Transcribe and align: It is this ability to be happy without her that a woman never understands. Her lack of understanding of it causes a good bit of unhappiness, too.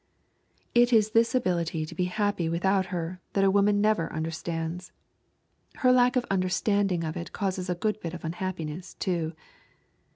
It 0.73 0.91
is 0.91 1.11
this 1.11 1.35
ability 1.35 1.85
to 1.85 1.93
be 1.93 2.05
happy 2.05 2.49
without 2.49 2.87
her 2.87 3.21
that 3.33 3.43
a 3.43 3.51
woman 3.51 3.79
never 3.79 4.11
understands. 4.11 4.91
Her 5.75 5.91
lack 5.91 6.15
of 6.15 6.25
understanding 6.31 7.03
of 7.03 7.15
it 7.15 7.33
causes 7.33 7.69
a 7.69 7.75
good 7.75 7.99
bit 7.99 8.15
of 8.15 8.25
unhappiness, 8.25 8.95
too. 8.95 9.33